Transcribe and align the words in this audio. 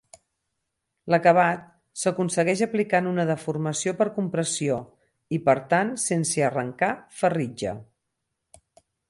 L'acabat 1.13 1.67
s'aconsegueix 2.03 2.63
aplicant 2.67 3.09
una 3.11 3.25
deformació 3.33 3.93
per 4.01 4.09
compressió, 4.17 4.79
i 5.39 5.41
per 5.51 5.57
tant 5.75 5.93
sense 6.07 6.47
arrencar 6.49 6.91
ferritja. 7.21 7.77